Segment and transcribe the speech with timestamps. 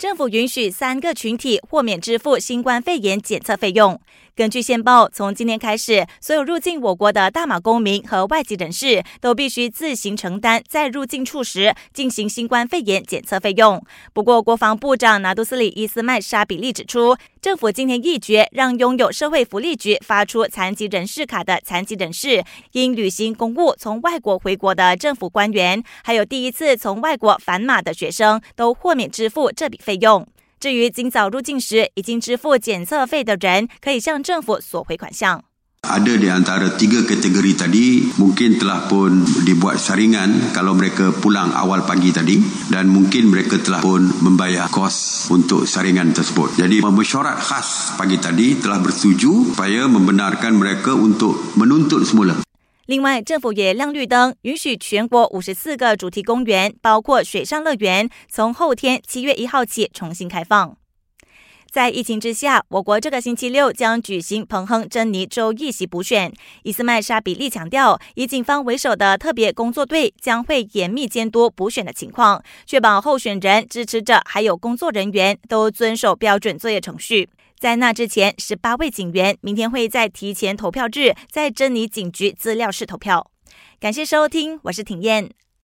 [0.00, 4.00] 政府允许三个群体豁免支付新冠肺炎检测费用。
[4.40, 13.84] 根据线报，从今天开始，所有入境我国的大马公民和外籍人士都必须自行承担在入境处时进行新冠肺炎检测费用。
[14.14, 30.26] 不过，国防部长拿督斯里伊斯曼沙比利指出，政府今天一决让拥有社会福利局发出残疾人士卡的残疾人士、因履行公务从外国回国的政府官员，还有第一次从外国返马的学生，都豁免支付这笔费用。
[30.59, 35.43] 至于今早入境时已经支付检测费的人，可以向政府索回款项。
[35.85, 42.09] Ada di antara tiga kategori tadi mungkin telah pun dibuat saringan kalau mereka pulang awal pagi
[42.09, 42.41] tadi
[42.73, 46.57] dan mungkin mereka telah pun membayar kos untuk saringan tersebut.
[46.57, 52.41] Jadi memersyarat khas pagi tadi telah bersetuju supaya membenarkan mereka untuk menuntut semula.
[52.86, 60.76] 另外，政府也亮绿灯，允许全国五十四个主题公园，包括水上乐园，从后天七月一号起重新开放。
[61.70, 66.32] 在疫情之下，我国这个星期六将举行彭亨珍妮州议席补选。
[66.64, 77.28] 伊斯麦沙比利强调，以警方为首的特别工作队将会严密监督补选的情况，确保候选人、支持者还有工作人员都遵守标准作业程序。
[77.60, 83.30] 在那之前，十八位警员明天会在提前投票日在珍妮警局资料室投票。
[83.78, 85.28] 感谢收听，我是挺燕。